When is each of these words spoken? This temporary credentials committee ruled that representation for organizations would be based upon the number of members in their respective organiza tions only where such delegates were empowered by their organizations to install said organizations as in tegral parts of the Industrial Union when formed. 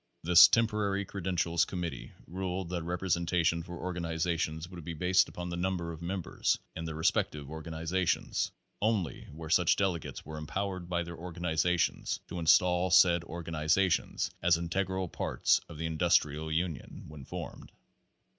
This 0.23 0.47
temporary 0.47 1.05
credentials 1.05 1.63
committee 1.63 2.13
ruled 2.25 2.69
that 2.69 2.81
representation 2.81 3.61
for 3.61 3.77
organizations 3.77 4.67
would 4.67 4.83
be 4.83 4.95
based 4.95 5.29
upon 5.29 5.49
the 5.51 5.55
number 5.55 5.91
of 5.91 6.01
members 6.01 6.57
in 6.75 6.85
their 6.85 6.95
respective 6.95 7.45
organiza 7.45 8.07
tions 8.07 8.51
only 8.81 9.25
where 9.31 9.51
such 9.51 9.75
delegates 9.75 10.25
were 10.25 10.39
empowered 10.39 10.89
by 10.89 11.03
their 11.03 11.15
organizations 11.17 12.19
to 12.29 12.39
install 12.39 12.89
said 12.89 13.23
organizations 13.25 14.31
as 14.41 14.57
in 14.57 14.69
tegral 14.69 15.07
parts 15.07 15.61
of 15.69 15.77
the 15.77 15.85
Industrial 15.85 16.51
Union 16.51 17.03
when 17.07 17.23
formed. 17.23 17.71